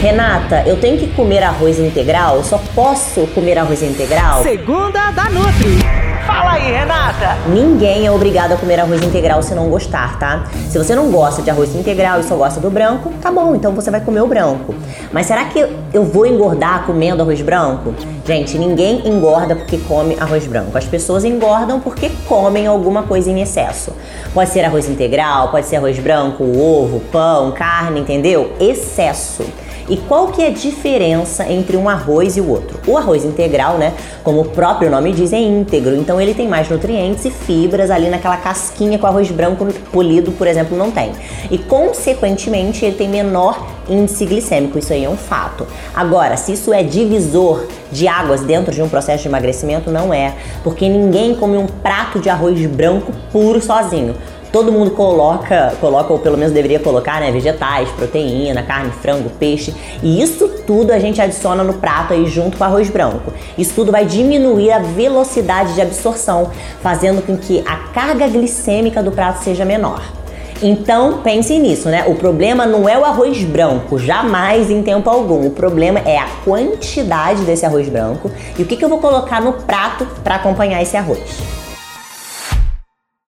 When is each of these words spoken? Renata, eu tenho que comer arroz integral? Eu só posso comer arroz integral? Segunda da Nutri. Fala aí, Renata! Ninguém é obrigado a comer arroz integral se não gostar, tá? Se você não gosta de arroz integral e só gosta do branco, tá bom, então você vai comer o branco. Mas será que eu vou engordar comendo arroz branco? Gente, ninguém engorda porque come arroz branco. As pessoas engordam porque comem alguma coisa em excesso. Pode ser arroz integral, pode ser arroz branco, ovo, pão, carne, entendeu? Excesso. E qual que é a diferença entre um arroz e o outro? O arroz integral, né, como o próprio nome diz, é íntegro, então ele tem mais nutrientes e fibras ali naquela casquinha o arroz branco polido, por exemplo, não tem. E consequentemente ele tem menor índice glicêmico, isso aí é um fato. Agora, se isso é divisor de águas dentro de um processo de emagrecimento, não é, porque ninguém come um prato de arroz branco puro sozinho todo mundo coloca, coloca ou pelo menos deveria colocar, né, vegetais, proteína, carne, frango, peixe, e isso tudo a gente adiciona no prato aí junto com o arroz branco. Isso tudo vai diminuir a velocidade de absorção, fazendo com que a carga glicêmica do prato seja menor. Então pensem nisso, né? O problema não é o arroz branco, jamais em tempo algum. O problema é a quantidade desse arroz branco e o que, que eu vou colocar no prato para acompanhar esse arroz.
Renata, 0.00 0.62
eu 0.64 0.76
tenho 0.76 0.96
que 0.96 1.08
comer 1.08 1.42
arroz 1.42 1.80
integral? 1.80 2.36
Eu 2.36 2.44
só 2.44 2.58
posso 2.72 3.26
comer 3.34 3.58
arroz 3.58 3.82
integral? 3.82 4.44
Segunda 4.44 5.10
da 5.10 5.28
Nutri. 5.28 6.07
Fala 6.28 6.52
aí, 6.52 6.70
Renata! 6.70 7.38
Ninguém 7.48 8.04
é 8.04 8.12
obrigado 8.12 8.52
a 8.52 8.56
comer 8.58 8.78
arroz 8.78 9.02
integral 9.02 9.42
se 9.42 9.54
não 9.54 9.70
gostar, 9.70 10.18
tá? 10.18 10.44
Se 10.68 10.76
você 10.76 10.94
não 10.94 11.10
gosta 11.10 11.40
de 11.40 11.48
arroz 11.48 11.74
integral 11.74 12.20
e 12.20 12.22
só 12.22 12.36
gosta 12.36 12.60
do 12.60 12.68
branco, 12.68 13.10
tá 13.22 13.32
bom, 13.32 13.54
então 13.54 13.72
você 13.72 13.90
vai 13.90 14.02
comer 14.02 14.20
o 14.20 14.26
branco. 14.26 14.74
Mas 15.10 15.24
será 15.24 15.46
que 15.46 15.58
eu 15.90 16.04
vou 16.04 16.26
engordar 16.26 16.84
comendo 16.84 17.22
arroz 17.22 17.40
branco? 17.40 17.94
Gente, 18.26 18.58
ninguém 18.58 19.08
engorda 19.08 19.56
porque 19.56 19.78
come 19.78 20.18
arroz 20.20 20.46
branco. 20.46 20.76
As 20.76 20.84
pessoas 20.84 21.24
engordam 21.24 21.80
porque 21.80 22.10
comem 22.28 22.66
alguma 22.66 23.04
coisa 23.04 23.30
em 23.30 23.40
excesso. 23.40 23.94
Pode 24.34 24.50
ser 24.50 24.66
arroz 24.66 24.86
integral, 24.86 25.48
pode 25.48 25.64
ser 25.64 25.76
arroz 25.76 25.98
branco, 25.98 26.44
ovo, 26.44 27.00
pão, 27.10 27.52
carne, 27.52 28.00
entendeu? 28.00 28.52
Excesso. 28.60 29.46
E 29.88 29.96
qual 29.96 30.28
que 30.28 30.42
é 30.42 30.48
a 30.48 30.50
diferença 30.50 31.50
entre 31.50 31.74
um 31.74 31.88
arroz 31.88 32.36
e 32.36 32.42
o 32.42 32.50
outro? 32.50 32.78
O 32.86 32.98
arroz 32.98 33.24
integral, 33.24 33.78
né, 33.78 33.94
como 34.22 34.42
o 34.42 34.44
próprio 34.44 34.90
nome 34.90 35.12
diz, 35.12 35.32
é 35.32 35.38
íntegro, 35.38 35.96
então 35.96 36.17
ele 36.20 36.34
tem 36.34 36.48
mais 36.48 36.68
nutrientes 36.68 37.24
e 37.24 37.30
fibras 37.30 37.90
ali 37.90 38.08
naquela 38.08 38.36
casquinha 38.36 38.98
o 39.00 39.06
arroz 39.06 39.30
branco 39.30 39.66
polido, 39.92 40.32
por 40.32 40.46
exemplo, 40.46 40.76
não 40.76 40.90
tem. 40.90 41.12
E 41.50 41.58
consequentemente 41.58 42.84
ele 42.84 42.96
tem 42.96 43.08
menor 43.08 43.66
índice 43.88 44.26
glicêmico, 44.26 44.78
isso 44.78 44.92
aí 44.92 45.04
é 45.04 45.08
um 45.08 45.16
fato. 45.16 45.66
Agora, 45.94 46.36
se 46.36 46.52
isso 46.52 46.72
é 46.72 46.82
divisor 46.82 47.66
de 47.90 48.06
águas 48.06 48.42
dentro 48.42 48.74
de 48.74 48.82
um 48.82 48.88
processo 48.88 49.22
de 49.22 49.28
emagrecimento, 49.28 49.90
não 49.90 50.12
é, 50.12 50.34
porque 50.62 50.88
ninguém 50.88 51.34
come 51.34 51.56
um 51.56 51.66
prato 51.66 52.18
de 52.18 52.28
arroz 52.28 52.64
branco 52.66 53.12
puro 53.32 53.60
sozinho 53.60 54.14
todo 54.52 54.72
mundo 54.72 54.92
coloca, 54.92 55.74
coloca 55.80 56.12
ou 56.12 56.18
pelo 56.18 56.36
menos 56.36 56.52
deveria 56.52 56.80
colocar, 56.80 57.20
né, 57.20 57.30
vegetais, 57.30 57.88
proteína, 57.90 58.62
carne, 58.62 58.90
frango, 58.90 59.30
peixe, 59.30 59.74
e 60.02 60.22
isso 60.22 60.48
tudo 60.66 60.92
a 60.92 60.98
gente 60.98 61.20
adiciona 61.20 61.62
no 61.62 61.74
prato 61.74 62.14
aí 62.14 62.26
junto 62.26 62.56
com 62.56 62.64
o 62.64 62.66
arroz 62.66 62.88
branco. 62.90 63.32
Isso 63.56 63.74
tudo 63.74 63.92
vai 63.92 64.04
diminuir 64.04 64.72
a 64.72 64.78
velocidade 64.78 65.74
de 65.74 65.82
absorção, 65.82 66.50
fazendo 66.82 67.22
com 67.24 67.36
que 67.36 67.62
a 67.66 67.76
carga 67.92 68.26
glicêmica 68.28 69.02
do 69.02 69.12
prato 69.12 69.42
seja 69.42 69.64
menor. 69.64 70.02
Então 70.60 71.18
pensem 71.22 71.60
nisso, 71.60 71.88
né? 71.88 72.04
O 72.08 72.16
problema 72.16 72.66
não 72.66 72.88
é 72.88 72.98
o 72.98 73.04
arroz 73.04 73.44
branco, 73.44 73.96
jamais 73.96 74.70
em 74.70 74.82
tempo 74.82 75.08
algum. 75.08 75.46
O 75.46 75.50
problema 75.50 76.00
é 76.00 76.18
a 76.18 76.26
quantidade 76.44 77.42
desse 77.42 77.64
arroz 77.64 77.88
branco 77.88 78.28
e 78.58 78.62
o 78.62 78.66
que, 78.66 78.76
que 78.76 78.84
eu 78.84 78.88
vou 78.88 78.98
colocar 78.98 79.40
no 79.40 79.52
prato 79.52 80.04
para 80.24 80.34
acompanhar 80.34 80.82
esse 80.82 80.96
arroz. 80.96 81.57